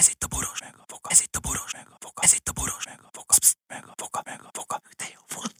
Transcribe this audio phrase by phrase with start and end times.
[0.00, 1.08] Ez itt a boros meg a foka.
[1.10, 2.22] Ez itt a boros meg a foka.
[2.22, 3.34] Ez itt a boros meg a foka.
[3.38, 4.80] Psz, meg a foka, meg a foka.
[4.98, 5.56] De jó volt.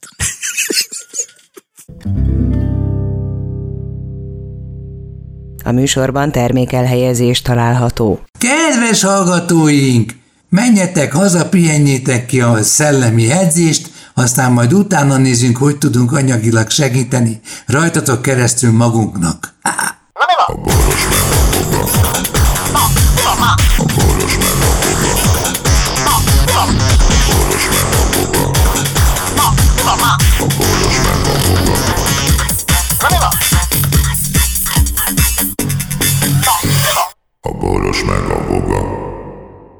[5.63, 8.19] A műsorban termékelhelyezés található.
[8.39, 10.13] Kedves hallgatóink!
[10.49, 17.41] Menjetek haza, pihenjétek ki a szellemi edzést, aztán majd utána nézzünk, hogy tudunk anyagilag segíteni
[17.65, 19.53] rajtatok keresztül magunknak.
[19.63, 20.80] A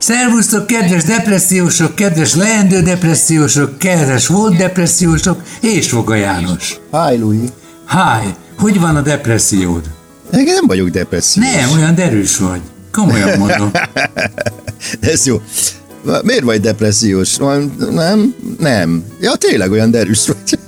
[0.02, 6.80] Szervusztok, kedves depressziósok, kedves leendő depressziósok, kedves volt depressziósok, és Foga János.
[6.92, 7.50] Hi, Louis.
[7.86, 8.26] Háj,
[8.58, 9.82] hogy van a depressziód?
[10.34, 11.48] Én nem vagyok depressziós.
[11.54, 12.62] Nem, olyan derűs vagy.
[12.92, 13.72] Komolyan mondom.
[15.12, 15.42] Ez jó.
[16.24, 17.38] Miért vagy depressziós?
[17.92, 18.36] Nem?
[18.60, 19.04] Nem.
[19.20, 20.60] Ja, tényleg olyan derűs vagy.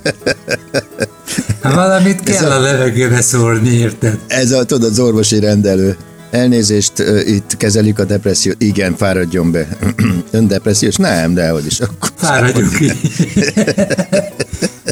[1.62, 4.18] Valamit kell a levegőbe szórni, érted?
[4.26, 5.96] Ez a, tudod, az orvosi rendelő.
[6.34, 6.92] Elnézést,
[7.26, 8.62] itt kezelik a depressziót.
[8.62, 9.68] Igen, fáradjon be.
[10.30, 10.96] Ön depressziós?
[10.96, 11.80] Nem, de hogy is.
[11.80, 12.92] Akkor Fáradjunk ki.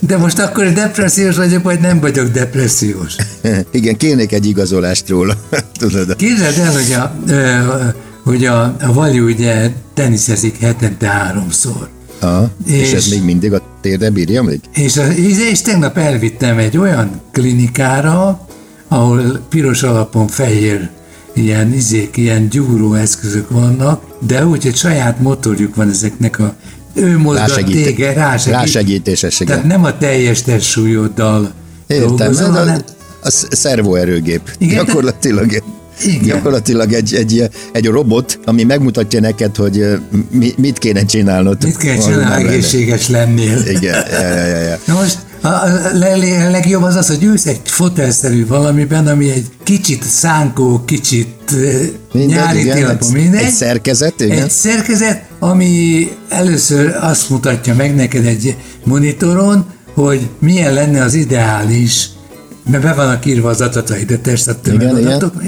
[0.06, 3.16] De most akkor depressziós vagyok, vagy nem vagyok depressziós?
[3.70, 5.34] Igen, kérnék egy igazolást róla.
[5.80, 7.16] Tudod, Képzeld el, hogy a,
[8.24, 11.88] hogy a, a Vali ugye teniszezik hetente háromszor.
[12.18, 12.50] Aha.
[12.66, 14.60] És, és És- ez még mindig a térde bírja még?
[14.74, 15.06] És, a,
[15.50, 18.46] és tegnap elvittem egy olyan klinikára,
[18.88, 20.88] ahol piros alapon fehér
[21.34, 26.55] ilyen izék, ilyen gyúró eszközök vannak, de úgy, hogy saját motorjuk van ezeknek a
[26.94, 28.58] ő mozgat Rásegít- téged, rásegít.
[28.58, 29.47] rásegítéses, igen.
[29.56, 31.52] Tehát nem a teljes testsúlyoddal
[31.86, 32.80] Értem, a, hanem
[33.22, 34.41] a sz- szervoerőgép.
[34.58, 35.62] Igen, gyakorlatilag,
[36.06, 36.22] Igen.
[36.27, 39.84] gyakorlatilag egy, egy, egy robot, ami megmutatja neked, hogy
[40.30, 41.64] mi, mit kéne csinálnod.
[41.64, 43.62] mit kell Valami csinálni, egészséges lennél.
[43.67, 44.78] Igen, ja, ja, ja, ja.
[44.84, 45.50] Na most a,
[46.50, 51.55] legjobb az az, hogy ülsz egy fotelszerű valamiben, ami egy kicsit szánkó, kicsit
[52.12, 53.42] Mindegy, nyári igen, mindegy.
[53.42, 54.42] egy szerkezet, igen.
[54.42, 62.08] Egy szerkezet, ami először azt mutatja meg neked egy monitoron, hogy milyen lenne az ideális,
[62.70, 65.42] mert be vannak írva az adataid, a testadatok,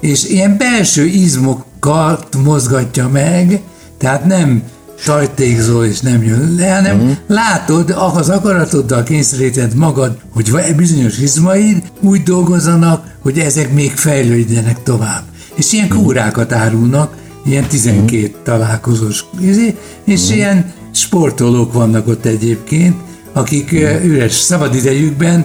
[0.00, 3.60] és ilyen belső izmokat mozgatja meg,
[3.98, 4.62] tehát nem
[5.02, 7.16] sajtékzol és nem jön le, hanem uh-huh.
[7.26, 15.22] látod, az akaratoddal kényszeríted magad, hogy bizonyos izmaid úgy dolgozzanak, hogy ezek még fejlődjenek tovább.
[15.54, 15.96] És ilyen Mhm.
[15.98, 20.34] kúrákat árulnak, ilyen 12 találkozós, izé, és Mhm.
[20.34, 22.94] ilyen sportolók vannak ott egyébként,
[23.32, 25.44] akik eh, üres szabadidejükben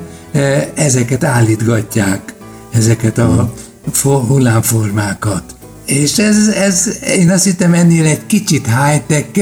[0.75, 2.33] ezeket állítgatják,
[2.73, 3.41] ezeket a Mhm.
[3.91, 5.43] fo- hullámformákat.
[5.85, 9.35] És ez, ez, én azt hittem ennél egy kicsit high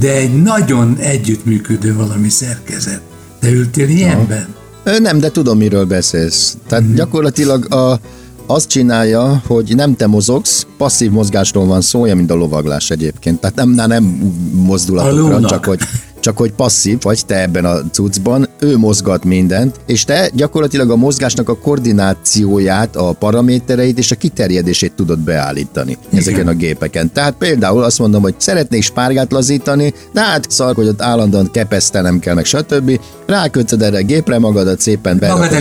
[0.00, 3.00] de egy nagyon együttműködő valami szerkezet.
[3.40, 4.54] Te ültél ilyenben?
[4.84, 6.56] Ö, Nem, de tudom, miről beszélsz.
[6.68, 6.92] Tehát Mhm.
[6.92, 6.96] mm.
[6.96, 8.00] gyakorlatilag a,
[8.46, 13.40] azt csinálja, hogy nem te mozogsz, passzív mozgásról van szó, olyan, mint a lovaglás egyébként.
[13.40, 14.04] Tehát nem, nem, nem
[14.52, 15.80] mozdulatokra, csak hogy,
[16.20, 20.96] csak hogy passzív vagy te ebben a cuccban, ő mozgat mindent, és te gyakorlatilag a
[20.96, 26.20] mozgásnak a koordinációját, a paramétereit és a kiterjedését tudod beállítani Igen.
[26.20, 27.12] ezeken a gépeken.
[27.12, 32.18] Tehát például azt mondom, hogy szeretnék spárgát lazítani, de hát szar, hogy ott állandóan kepesztenem
[32.18, 33.00] kell, meg stb.
[33.26, 35.52] Rákötöd erre a gépre magadat szépen Magad berakod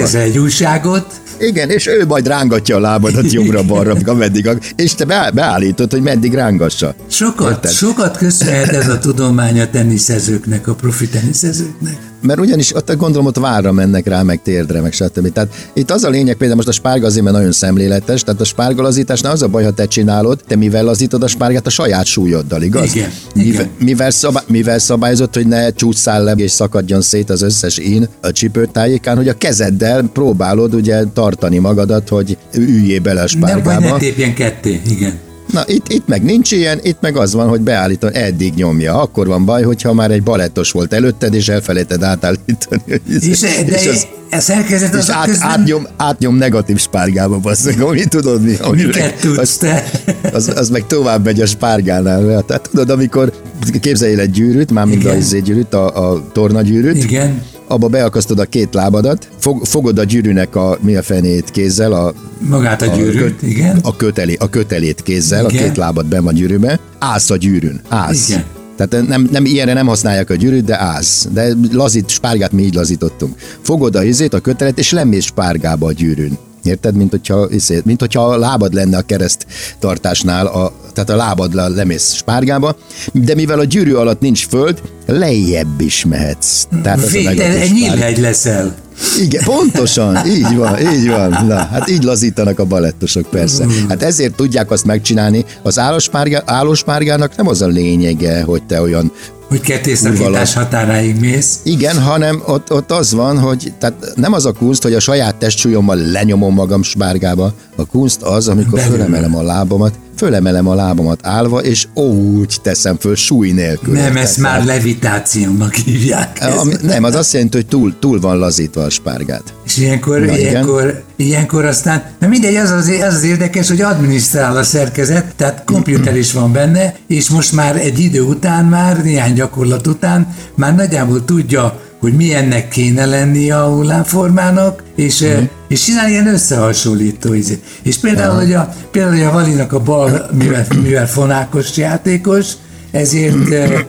[0.00, 5.04] a elé egy újságot, Igen, és ő majd rángatja a lábadat jobbra-balra, ameddig, és te
[5.04, 6.94] beá- beállítod, hogy meddig rángassa.
[7.06, 7.70] sokat, Érted?
[7.70, 11.96] sokat köszönhet ez a tudomány a teniszezőknek, a profi teniszezőknek.
[12.26, 15.32] Mert ugyanis ott gondolom ott várra mennek rá, meg térdre, meg stb.
[15.32, 18.44] Tehát itt az a lényeg, például most a spárga azért, mert nagyon szemléletes, tehát a
[18.44, 22.62] spárgalazításnál az a baj, ha te csinálod, te mivel lazítod a spárgát a saját súlyoddal,
[22.62, 22.94] igaz?
[22.94, 23.70] Igen, Mivel, igen.
[23.78, 28.32] mivel, szabály, mivel szabályozott, hogy ne csúszszál le és szakadjon szét az összes ín a
[28.32, 33.92] csipőtájékán, hogy a kezeddel próbálod ugye tartani magadat, hogy üljél bele a Nem, vagy spárgába.
[33.92, 35.18] ne tépjen ketté, igen.
[35.54, 39.00] Na, itt, itt meg nincs ilyen, itt meg az van, hogy beállítom, eddig nyomja.
[39.00, 42.82] Akkor van baj, hogyha már egy balettos volt előtted, és elfelejted átállítani.
[43.20, 45.48] És, de és az, a szerkezet és az át, közben...
[45.48, 48.54] átnyom, átnyom negatív spárgába, basszak, ami tudod mi?
[48.60, 49.90] Ami Miket tudsz az, te?
[50.32, 52.44] az, az, meg tovább megy a spárgánál.
[52.46, 53.32] Tehát tudod, amikor
[53.80, 57.42] képzeljél egy gyűrűt, már mind a izé gyűrűt, a, a tornagyűrűt, Igen.
[57.66, 62.14] Abba beakasztod a két lábadat, fog, fogod a gyűrűnek a mi a fenét kézzel, a,
[62.38, 63.78] Magát a gyűrűt, igen.
[63.82, 65.62] a, kötelé, a kötelét kézzel, Igen.
[65.62, 68.28] a két lábad ben van gyűrűbe, állsz a gyűrűn, állsz.
[68.28, 68.44] Igen.
[68.76, 71.28] Tehát nem, nem, ilyenre nem használják a gyűrűt, de állsz.
[71.32, 73.34] De lazít, spárgát mi így lazítottunk.
[73.60, 76.38] Fogod a izét, a kötelet, és lemész spárgába a gyűrűn.
[76.64, 76.94] Érted?
[76.96, 79.46] Mint hogyha, izé- mint hogyha a lábad lenne a kereszt
[79.78, 82.76] tartásnál a tehát a lábad lemész spárgába,
[83.12, 86.64] de mivel a gyűrű alatt nincs föld, lejjebb is mehetsz.
[86.82, 87.94] Tehát az Vég, a negatív egy spárga.
[87.94, 88.74] nyílhegy leszel.
[89.20, 91.30] Igen, pontosan, így van, így van.
[91.46, 93.66] Na, hát így lazítanak a balettosok persze.
[93.88, 95.44] Hát ezért tudják azt megcsinálni.
[95.62, 99.12] Az állospárgá, állospárgának nem az a lényege, hogy te olyan
[99.48, 101.58] Hogy kettészakítás határáig mész.
[101.62, 105.34] igen, hanem ott, ott az van, hogy tehát nem az a kunst, hogy a saját
[105.36, 107.52] testsúlyommal lenyomom magam spárgába.
[107.76, 108.98] A kunst az, amikor Belülről.
[109.06, 113.94] fölemelem a lábamat, fölemelem a lábamat állva, és úgy teszem föl súly nélkül.
[113.94, 116.38] Nem, ezt már levitációnak hívják.
[116.58, 119.42] Ami, nem, az azt jelenti, hogy túl, túl van lazítva a spárgát.
[119.64, 120.38] És ilyenkor, Na, igen.
[120.38, 125.64] ilyenkor, ilyenkor aztán, na mindegy, az az, az az érdekes, hogy adminisztrál a szerkezet, tehát
[125.64, 130.74] komputer is van benne, és most már egy idő után már, néhány gyakorlat után már
[130.74, 135.30] nagyjából tudja, hogy milyennek kéne lenni a hullámformának, és, Mhm.
[135.30, 137.62] uh és csinál ilyen összehasonlító izét.
[137.82, 142.46] És például, hogy a, például, hogy a Valinak a bal, mivel, mivel fonákos játékos,
[142.90, 143.80] ezért eh,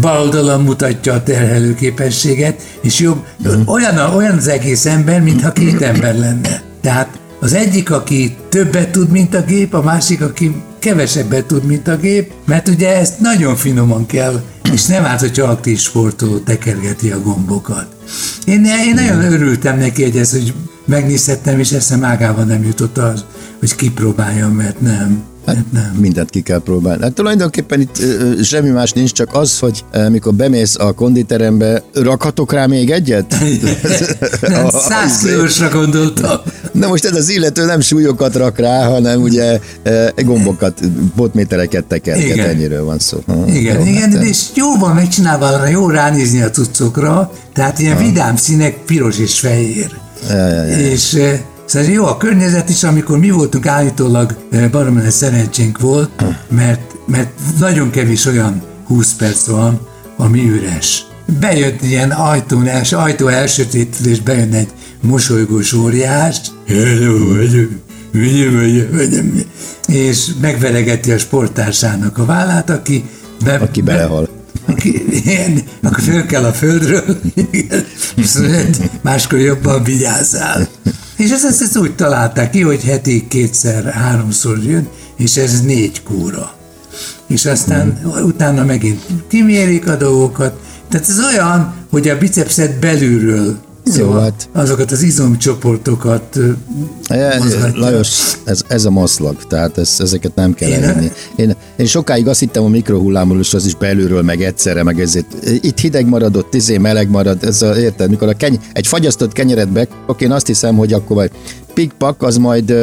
[0.00, 3.24] bal oldalon mutatja a terhelő képességet, és jobb,
[3.66, 6.62] olyan, a- olyan az egész ember, mintha két ember lenne.
[6.80, 7.08] Tehát
[7.40, 11.96] az egyik, aki többet tud, mint a gép, a másik, aki kevesebbet tud, mint a
[11.96, 14.42] gép, mert ugye ezt nagyon finoman kell,
[14.72, 17.86] és nem árt, hogyha aktív sportoló tekergeti a gombokat.
[18.44, 20.54] Én, én nagyon örültem neki, hogy ezt, hogy
[20.84, 23.24] megnézhettem, és eszem ágában nem jutott az,
[23.58, 25.22] hogy kipróbáljam, mert nem.
[25.54, 25.96] Mert nem.
[26.00, 27.02] Mindent ki kell próbálni.
[27.02, 31.82] Hát tulajdonképpen itt ö, semmi más nincs, csak az, hogy ö, mikor bemész a konditerembe,
[31.92, 33.36] rakhatok rá még egyet?
[34.88, 36.40] Száz kilósra gondoltam.
[36.72, 42.34] Na most ez az illető nem súlyokat rak rá, hanem ugye e, gombokat, botmétereket tekerget,
[42.34, 42.48] Igen.
[42.48, 43.22] ennyiről van szó.
[43.26, 47.78] Ha, Igen, jó, igen, hát, és jó van megcsinálva, arra jó ránézni a cuccokra, tehát
[47.78, 49.90] ilyen vidám színek, piros és fehér.
[50.28, 50.78] Ja, ja, ja.
[50.78, 51.18] És
[51.68, 56.10] szóval jó a környezet is, amikor mi voltunk állítólag, eh, baromi nagy szerencsénk volt,
[56.48, 59.80] mert, mert nagyon kevés olyan 20 perc van,
[60.16, 61.06] ami üres.
[61.40, 64.68] Bejött ilyen ajtón, els, ajtó elsötétül, és bejön egy
[65.00, 67.70] mosolygós óriás, hello, vagyok,
[68.12, 68.52] vagyok,
[68.92, 69.24] vagyok,
[69.86, 73.04] és megveregeti a sporttársának a vállát, aki
[73.44, 74.28] be, Aki belehal.
[74.66, 77.20] aki, ilyen, akkor föl kell a földről,
[78.24, 78.64] szóval
[79.02, 80.68] máskor jobban vigyázzál.
[81.18, 86.52] És ezt, ezt, úgy találták ki, hogy heti kétszer, háromszor jön, és ez négy kúra.
[87.26, 90.60] És aztán utána megint kimérik a dolgokat.
[90.88, 93.58] Tehát ez olyan, hogy a bicepszet belülről
[93.90, 94.48] Szóval hát.
[94.52, 96.38] azokat az izomcsoportokat
[97.08, 97.80] E, mozgatja.
[97.80, 101.10] Lajos, ez, ez a maszlag, tehát ez, ezeket nem kell Én- elhinni.
[101.36, 105.26] Én, én sokáig azt hittem a mikrohullámos az is belülről, meg egyszerre, meg ezért.
[105.60, 109.72] Itt hideg maradott, izé meleg marad, ez a, érted, mikor a keny, egy fagyasztott kenyeret
[109.72, 111.30] be, akkor én azt hiszem, hogy akkor majd
[111.74, 112.74] pikpak, az majd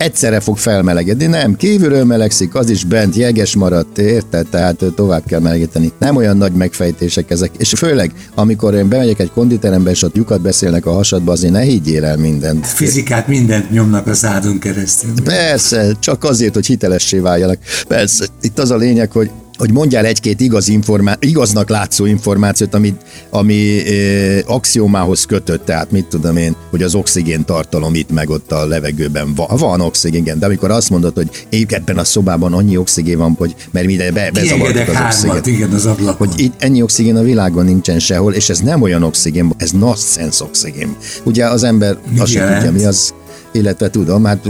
[0.00, 1.26] egyszerre fog felmelegedni.
[1.26, 4.46] Nem, kívülről melegszik, az is bent jeges maradt, érted?
[4.46, 5.92] Tehát tovább kell melegíteni.
[5.98, 7.50] Nem olyan nagy megfejtések ezek.
[7.56, 11.60] És főleg, amikor én bemegyek egy konditerembe, és ott lyukat beszélnek a hasadba, azért ne
[11.60, 12.66] higgyél el mindent.
[12.66, 15.10] fizikát mindent nyomnak a szádon keresztül.
[15.24, 17.58] Persze, csak azért, hogy hitelessé váljanak.
[17.88, 22.94] Persze, itt az a lényeg, hogy hogy mondjál egy-két igaz informá- igaznak látszó információt, ami,
[23.30, 28.52] ami e, axiomához kötött, tehát mit tudom én, hogy az oxigén tartalom itt meg ott
[28.52, 29.48] a levegőben van.
[29.56, 33.34] Van oxigén, igen, de amikor azt mondod, hogy épp ebben a szobában annyi oxigén van,
[33.38, 35.54] hogy mert minden be, bezavartuk az hármat, oxigén.
[35.54, 36.28] igen, az ablakon.
[36.28, 40.44] Hogy itt ennyi oxigén a világon nincsen sehol, és ez nem olyan oxigén, ez nonsense
[40.44, 40.96] oxigén.
[41.24, 43.14] Ugye az ember azt sem tudja, mi az,
[43.52, 44.48] illetve tudom, hát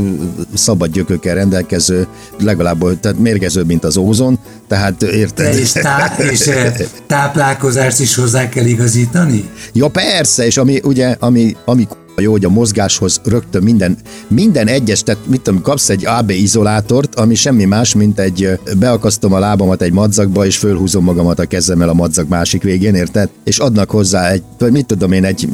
[0.55, 2.07] szabad gyökökkel rendelkező,
[2.39, 4.39] legalább tehát mérgezőbb, mint az ózon,
[4.69, 5.55] tehát érted?
[5.55, 6.51] és, tá- és
[7.07, 9.51] táplálkozást is hozzá kell igazítani?
[9.73, 11.89] Ja persze, és ami ugye, ami, ami
[12.21, 13.97] jó, hogy a mozgáshoz rögtön minden,
[14.29, 19.33] minden egyes, tehát mit tudom, kapsz egy AB izolátort, ami semmi más, mint egy beakasztom
[19.33, 23.29] a lábamat egy madzagba, és fölhúzom magamat a kezemmel a madzag másik végén, érted?
[23.45, 25.49] És adnak hozzá egy, vagy mit tudom én, egy,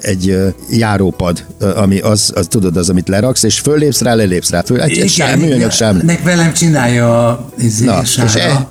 [0.00, 0.38] egy
[0.70, 1.44] járópad,
[1.76, 5.10] ami az, az, tudod, az, amit leraksz, és föllépsz rá, lelépsz rá, föl, egy, egy
[5.10, 5.94] sár, műanyag sár.
[5.94, 8.28] Nek velem csinálja a izé, Na, sára.
[8.28, 8.68] és e,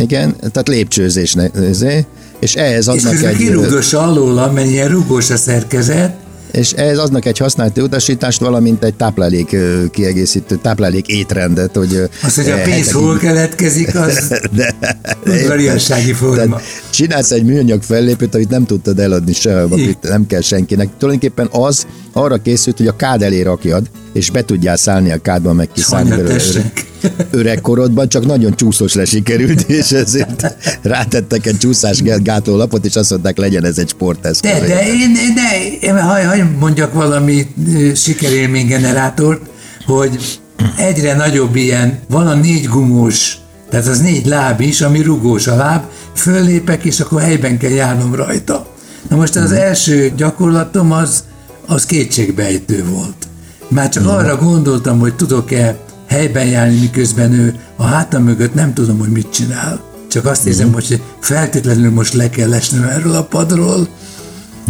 [0.00, 2.06] igen, tehát lépcsőzésnek, izé,
[2.38, 3.36] és ehhez és adnak közben egy...
[3.36, 6.16] kirúgos alóla, mert ilyen rúgós a szerkezet,
[6.52, 9.56] És ehhez aznak egy használati utasítást, valamint egy táplálék
[9.90, 11.96] kiegészítő, táplálék étrendet, hogy...
[12.22, 14.74] az, hogy a eh, pénz hetekig- hol keletkezik, az De,
[15.26, 16.60] udvariassági forma.
[16.90, 20.88] Csinálsz egy műanyag fellépőt, amit nem tudtad eladni sehol, amit nem kell senkinek.
[20.98, 25.52] Tulajdonképpen az arra készült, hogy a kád elé rakjad, és be tudjál szállni a kádba,
[25.52, 26.72] meg kiszállni belőle.
[27.30, 33.38] Öregkorodban, csak nagyon csúszós sikerült, és ezért rátettek egy csúszás gátló lapot, és azt mondták,
[33.38, 34.50] legyen ez egy sporteszköz.
[34.50, 39.40] De, de én, de én, ha, ha mondjak valami ö, sikerélménygenerátort,
[39.86, 40.40] hogy
[40.76, 43.36] egyre nagyobb ilyen, van a négy gumós,
[43.70, 45.82] tehát az négy láb is, ami rugós a láb,
[46.14, 48.66] föllépek, és akkor helyben kell járnom rajta.
[49.08, 51.24] Na most az első gyakorlatom az,
[51.66, 53.26] az kétségbejtő volt.
[53.68, 55.76] Már csak arra gondoltam, hogy tudok-e
[56.12, 59.80] helyben járni, miközben ő a hátam mögött nem tudom, hogy mit csinál.
[60.08, 63.88] Csak azt hiszem, hogy feltétlenül most le kell esnem erről a padról,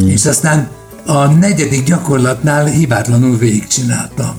[0.07, 0.69] és aztán
[1.07, 4.35] a negyedik gyakorlatnál hibátlanul végigcsináltam.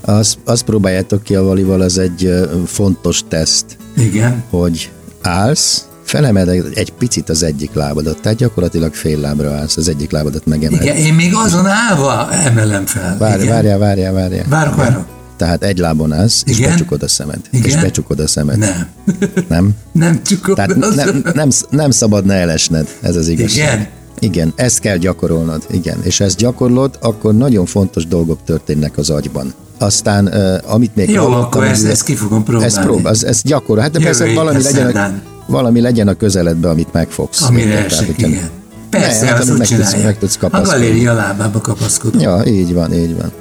[0.00, 3.64] Azt, azt próbáljátok ki a valival, az egy fontos teszt,
[3.96, 4.42] Igen.
[4.50, 4.90] hogy
[5.22, 10.46] állsz, felemeled egy picit az egyik lábadat, tehát gyakorlatilag fél lábra állsz, az egyik lábadat
[10.46, 10.84] megemeled.
[10.84, 13.16] Igen, én még azon állva emelem fel.
[13.18, 14.44] Várj, várjál, várjál, várjál.
[14.48, 15.15] Várok, várok.
[15.36, 16.70] Tehát egy lábon állsz, és Igen?
[16.70, 17.40] becsukod a szemed.
[17.50, 17.66] Igen?
[17.66, 18.58] És becsukod a szemed.
[18.58, 18.86] Nem.
[19.48, 19.70] Nem?
[19.92, 23.72] Nem csak Tehát nem, nem, nem szabadna elesned, ez az igazság.
[23.74, 23.88] Igen?
[24.18, 25.98] Igen, ezt kell gyakorolnod, igen.
[26.02, 29.52] És ezt gyakorlod, akkor nagyon fontos dolgok történnek az agyban.
[29.78, 32.66] Aztán, uh, amit még Jó, hallottam, akkor ezt, ezt ki fogom próbálni.
[32.66, 33.82] ezt prób, ez, ez gyakorol.
[33.82, 35.12] Hát de Jövő persze valami legyen, a,
[35.46, 37.42] valami legyen a közeledbe, amit megfogsz.
[37.42, 38.48] Amire esek, hogyha- igen.
[38.90, 40.86] Persze, Ne, hát azt amit úgy meg tudsz- meg tudsz A kapaszkodni.
[40.86, 42.20] galéria lábába kapaszkodom.
[42.20, 43.32] Ja, így van, így van.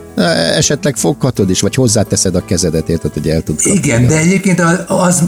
[0.56, 3.80] Esetleg foghatod is, vagy hozzáteszed a kezedet, érted, hogy el tud kapni.
[3.80, 5.24] Igen, de egyébként az, az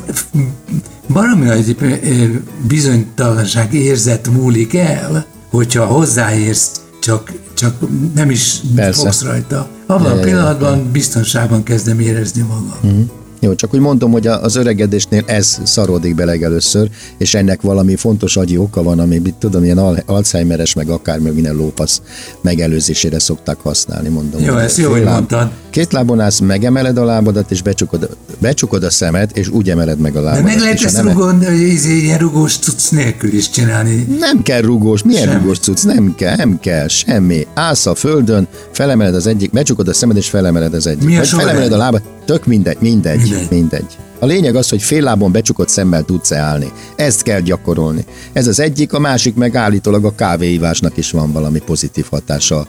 [1.08, 2.26] baromi nagy ö,
[2.68, 7.76] bizonytalanság érzet múlik el, hogyha hozzáérsz, csak, csak
[8.16, 9.02] nem is Persze.
[9.02, 9.68] fogsz rajta.
[9.86, 13.10] Abban a pillanatban biztonságban kezdem érezni magam.
[13.40, 18.38] Jó, csak úgy mondom, hogy az öregedésnél ez szarodik be legelőször, és ennek valami fontos
[18.38, 22.02] agyi oka van, ami tudom, ilyen al- Alzheimeres, meg akár meg minden lópasz
[22.42, 24.42] megelőzésére szokták használni, mondom.
[24.44, 25.50] Jó, ezt jó, hogy láb- mondtad.
[25.70, 30.16] Két lábon állsz, megemeled a lábadat, és becsukod, becsukod a szemed, és úgy emeled meg
[30.16, 30.46] a De lábadat.
[30.46, 34.08] meg lehet ezt nem, hogy izé, ilyen rugós cucc nélkül is csinálni.
[34.20, 35.40] nem kell rugós, milyen Semmi.
[35.40, 35.84] rugós cucc?
[35.84, 37.48] Nem kell, nem kell, semmi.
[37.54, 41.04] Állsz a földön, felemeled az egyik, becsukod a szemed, és felemeled az egyik.
[41.08, 43.48] Mi a felemeled a lábad, tök mindegy, mindegy, Mindegy.
[43.50, 43.98] mindegy.
[44.20, 46.72] A lényeg az, hogy fél lábon becsukott szemmel tudsz állni.
[46.96, 48.06] Ezt kell gyakorolni.
[48.34, 52.68] Ez az egyik, a másik meg állítólag a kávéívásnak is van valami pozitív hatása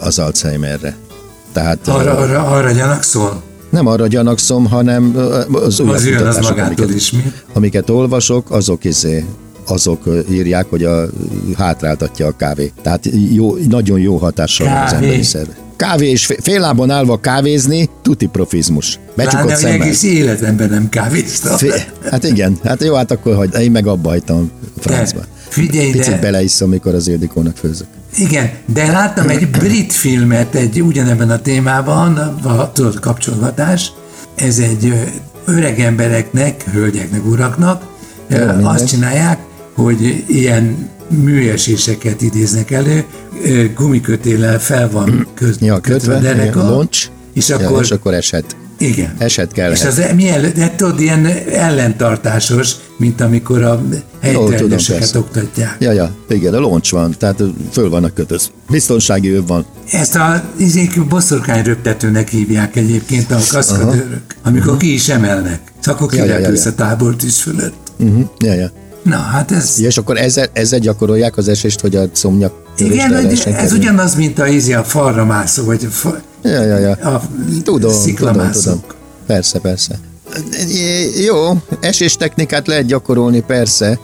[0.00, 0.96] az Alzheimerre.
[1.52, 3.42] Tehát Arra, arra, arra gyanakszol?
[3.70, 5.16] nem arra gyanakszom, hanem
[5.52, 7.32] az újabb Az kutatások, amiket, is, mi?
[7.52, 9.24] amiket olvasok, azok izé,
[9.66, 11.06] azok írják, hogy a,
[11.56, 12.72] hátráltatja a kávé.
[12.82, 15.56] Tehát jó, nagyon jó hatással van az emberi szerve.
[15.76, 18.98] Kávé és fé- fél lábon állva kávézni, tuti profizmus.
[19.16, 19.80] Becsukott hogy szemmel.
[19.82, 21.56] egész életemben nem kávéztam.
[21.56, 25.18] Fé- hát igen, hát jó, hát akkor hagyd, én meg abba hagytam francba.
[25.20, 27.86] De, figyelj, Picit de- beleiszom, mikor az Ildikónak főzök.
[28.18, 33.92] Igen, de láttam egy brit filmet egy ugyanebben a témában, a, tudod, kapcsolgatás.
[34.34, 34.92] Ez egy
[35.44, 37.82] öreg embereknek, hölgyeknek, uraknak
[38.28, 38.64] mindegy.
[38.64, 39.38] azt csinálják,
[39.76, 43.04] hogy ilyen műeséseket idéznek elő,
[43.74, 48.14] gumikötéllel fel van köz, Ja, kötve, a dereka, igen, loncs, és ja, akkor, és akkor
[48.14, 48.56] eshet.
[48.78, 49.14] igen.
[49.18, 49.72] Eset kell.
[49.72, 53.82] És az milyen, de tudod, ilyen ellentartásos, mint amikor a
[54.68, 55.18] persze.
[55.18, 55.76] oktatják.
[55.78, 58.50] Ja, ja, igen, a loncs van, tehát föl vannak kötöz.
[58.70, 59.64] Biztonsági öv van.
[59.90, 65.60] Ezt a izék boszorkány röptetőnek hívják egyébként a kaszkadőrök, amikor ki is emelnek.
[65.80, 66.70] Szóval akkor Ja, ja, ja, ja.
[66.70, 67.74] a tábortűz fölött.
[67.98, 68.28] Uh-huh.
[68.38, 68.70] Ja, ja.
[69.06, 69.78] Na, hát ez...
[69.80, 74.38] Ja, és akkor ezzel, ezzel gyakorolják az esést, hogy a szomnyak Igen, ez ugyanaz, mint
[74.38, 76.90] a izé a falra mászó, vagy a, fa, Ja, ja, ja.
[76.92, 77.22] a
[77.64, 78.82] Tudom, tudom, tudom.
[79.26, 79.98] Persze, persze.
[81.24, 83.98] Jó, esés technikát lehet gyakorolni, persze.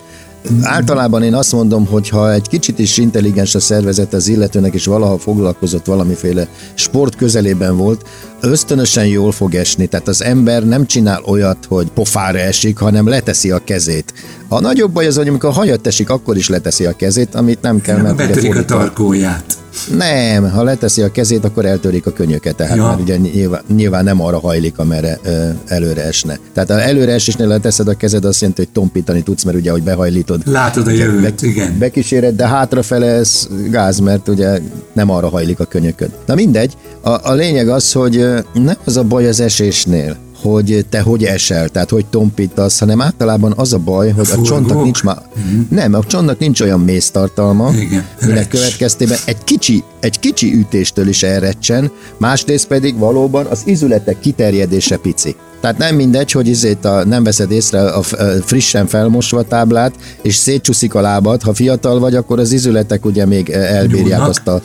[0.62, 4.84] Általában én azt mondom, hogy ha egy kicsit is intelligens a szervezet az illetőnek, és
[4.84, 8.06] valaha foglalkozott valamiféle sport közelében volt,
[8.40, 9.86] ösztönösen jól fog esni.
[9.86, 14.12] Tehát az ember nem csinál olyat, hogy pofára esik, hanem leteszi a kezét.
[14.48, 17.80] A nagyobb baj az, hogy amikor hajat esik, akkor is leteszi a kezét, amit nem
[17.80, 19.61] kell, mert Betörik a tarkóját.
[19.96, 22.86] Nem, ha leteszi a kezét, akkor eltörik a könyöket, tehát Ja.
[22.86, 26.38] mert ugye nyilván, nyilván nem arra hajlik, amerre ö, előre esne.
[26.54, 29.82] Tehát ha előre esésnél leteszed a kezed, azt jelenti, hogy tompítani tudsz, mert ugye, hogy
[29.82, 30.42] behajlítod.
[30.44, 31.78] Látod a jövőt, igen.
[31.78, 34.60] Bekíséred, de hátrafele ez gáz, mert ugye
[34.92, 36.10] nem arra hajlik a könyököd.
[36.26, 41.00] Na mindegy, a, a lényeg az, hogy nem az a baj az esésnél, hogy te
[41.00, 44.46] hogy esel, tehát hogy tompítasz, hanem általában az a baj, hogy a Furgók.
[44.46, 45.22] csontnak nincs már,
[45.68, 48.48] nem, a csontnak nincs olyan méztartalma, Igen, minek recs.
[48.48, 55.36] következtében egy kicsi, egy kicsi ütéstől is elrecsen, másrészt pedig valóban az izületek kiterjedése pici.
[55.60, 58.02] Tehát nem mindegy, hogy izét a, nem veszed észre a, a
[58.44, 61.42] frissen felmosva táblát, és szétcsúszik a lábad.
[61.42, 64.28] Ha fiatal vagy, akkor az izületek ugye még eh, elbírják Nyúlnak.
[64.28, 64.60] azt a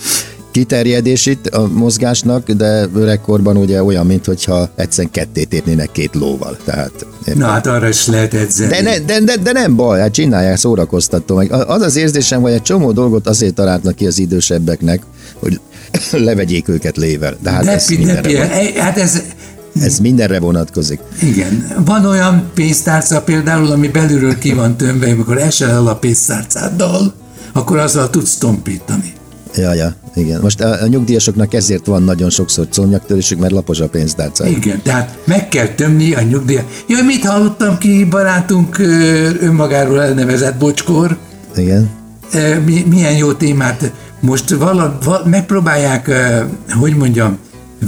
[0.57, 6.57] kiterjedését a mozgásnak, de öregkorban ugye olyan, mintha egyszer ketté tépnének két lóval.
[6.65, 8.69] Tehát, Na hát arra is lehet edzeni.
[8.69, 11.51] de, ne, de, de, de nem baj, hát csinálják, szórakoztató meg.
[11.51, 15.01] Az az érzésem, hogy egy csomó dolgot azért találnak ki az idősebbeknek,
[15.39, 15.59] hogy
[16.27, 17.37] levegyék őket lével.
[17.41, 19.21] De hát de, ez pi- de, hát ez
[19.81, 20.99] Ez mindenre vonatkozik.
[21.21, 21.67] Igen.
[21.85, 27.13] Van olyan pénztárca például, ami belülről ki van tömve, amikor esel el a pénztárcáddal,
[27.53, 29.13] akkor azzal tudsz tompítani.
[29.57, 30.41] Ja, ja, igen.
[30.41, 34.47] Most a, a nyugdíjasoknak ezért van nagyon sokszor cónyaktörésük, mert lapos a pénztárca.
[34.47, 36.83] Igen, tehát meg kell tömni a nyugdíjat.
[36.87, 38.77] Jaj, mit hallottam ki barátunk
[39.39, 41.17] önmagáról elnevezett bocskor?
[41.55, 41.89] Igen.
[42.65, 43.91] Mi, milyen jó témát.
[44.19, 46.11] Most vala, vala, megpróbálják,
[46.79, 47.37] hogy mondjam,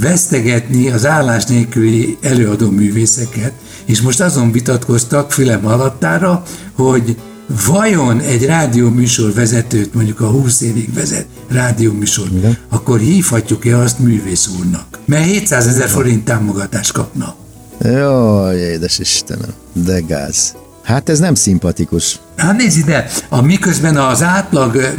[0.00, 3.52] vesztegetni az állás nélküli előadó művészeket,
[3.84, 6.42] és most azon vitatkoztak fülem alattára,
[6.76, 7.16] hogy
[7.66, 12.56] vajon egy rádióműsor vezetőt, mondjuk a 20 évig vezet rádióműsor, Igen.
[12.68, 14.86] akkor hívhatjuk-e azt művész úrnak?
[15.04, 17.34] Mert 700 ezer forint támogatást kapna.
[17.80, 20.54] Jaj, édes Istenem, de gáz.
[20.90, 22.20] Hát ez nem szimpatikus.
[22.36, 24.94] Hát nézd ide, a miközben az átlag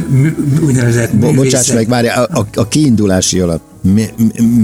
[0.66, 1.34] úgynevezett művészet...
[1.34, 3.60] Bocsáss meg, várj, a, a, a kiindulási alap.
[3.80, 4.04] Mi,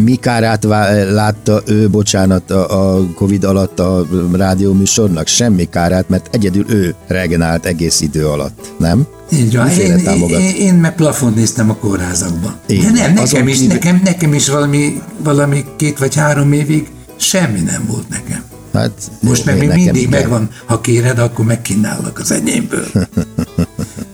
[0.04, 0.64] mi kárát
[1.10, 5.26] látta ő, bocsánat, a, a Covid alatt a rádióműsornak?
[5.26, 9.06] Semmi kárát, mert egyedül ő regenerált egész idő alatt, nem?
[9.32, 12.54] Így van, én, én, én, én meg plafont néztem a kórházakban.
[12.66, 17.60] Én, De nem, nekem is, nekem, nekem is valami, valami két vagy három évig semmi
[17.60, 18.42] nem volt nekem.
[18.72, 20.20] Hát, Most meg még mindig igen.
[20.20, 22.86] megvan, ha kéred, akkor megkínállak az enyémből.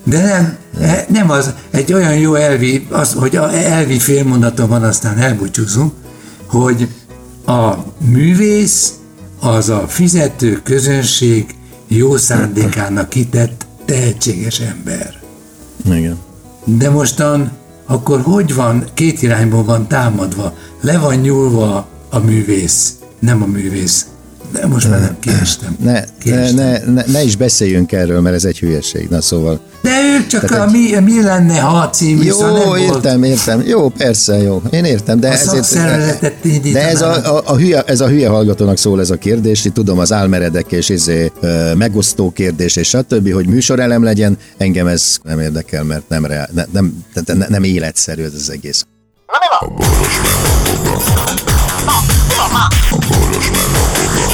[0.05, 5.19] De nem, e, nem az, egy olyan jó elvi, az, hogy elvi félmondatom van, aztán
[5.19, 5.93] elbúcsúzunk,
[6.47, 6.89] hogy
[7.47, 8.93] a művész
[9.41, 11.55] az a fizető közönség
[11.89, 15.21] jó szándékának kitett tehetséges ember.
[15.85, 16.19] Igen.
[16.65, 17.53] De mostan
[17.87, 24.07] akkor hogy van, két irányból van támadva, le van nyúlva a művész, nem a művész,
[24.55, 25.77] de most már nem kiestem.
[25.83, 26.55] Ne, kiestem.
[26.55, 29.09] Ne, ne, ne, ne is beszéljünk erről, mert ez egy hülyeség.
[29.09, 29.61] Na szóval.
[29.83, 31.03] De ő csak Tehát a egy...
[31.03, 33.31] mi, mi lenne, ha című Jó, nem értem, volt.
[33.31, 33.63] értem.
[33.67, 34.63] Jó, persze, jó.
[34.71, 35.79] Én értem, de a ezért...
[36.73, 39.75] De ez a, a, a, hülye, ez a hülye hallgatónak szól ez a kérdés, itt
[39.75, 41.33] tudom, az álmeredek és izé,
[41.77, 46.65] megosztó kérdés, és stb., hogy műsorelem legyen, engem ez nem érdekel, mert nem, reál, ne,
[46.73, 48.87] nem, nem, nem életszerű ez az egész.
[49.61, 50.19] A boros
[52.91, 54.34] a boros Boros